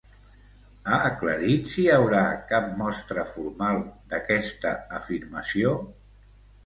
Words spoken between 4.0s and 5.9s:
d'aquesta afirmació?